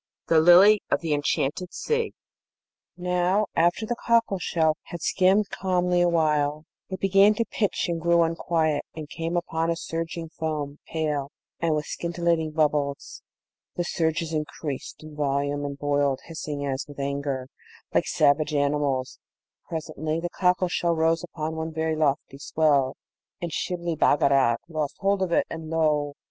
THE 0.29 0.39
LILY 0.41 0.81
OF 0.89 1.01
THE 1.01 1.13
ENCHANTED 1.13 1.75
SEA 1.75 2.11
Now, 2.97 3.45
after 3.55 3.85
the 3.85 3.95
cockle 4.03 4.39
shell 4.39 4.75
had 4.85 5.03
skimmed 5.03 5.51
calmly 5.51 6.01
awhile, 6.01 6.63
it 6.89 6.99
began 6.99 7.35
to 7.35 7.45
pitch 7.45 7.85
and 7.87 8.01
grew 8.01 8.23
unquiet, 8.23 8.81
and 8.95 9.07
came 9.07 9.37
upon 9.37 9.69
a 9.69 9.75
surging 9.75 10.29
foam, 10.29 10.79
pale, 10.87 11.29
and 11.59 11.75
with 11.75 11.85
scintillating 11.85 12.49
bubbles. 12.49 13.21
The 13.75 13.83
surges 13.83 14.33
increased 14.33 15.03
in 15.03 15.15
volume, 15.15 15.63
and 15.65 15.77
boiled, 15.77 16.21
hissing 16.25 16.65
as 16.65 16.83
with 16.87 16.97
anger, 16.99 17.47
like 17.93 18.07
savage 18.07 18.55
animals. 18.55 19.19
Presently, 19.69 20.19
the 20.19 20.29
cockle 20.29 20.67
shell 20.67 20.95
rose 20.95 21.23
upon 21.23 21.55
one 21.55 21.71
very 21.71 21.95
lofty 21.95 22.39
swell, 22.39 22.95
and 23.39 23.51
Shibli 23.53 23.95
Bagarag 23.95 24.57
lost 24.67 24.97
hold 24.97 25.21
of 25.21 25.31
it, 25.31 25.45
and 25.47 25.69
lo! 25.69 26.15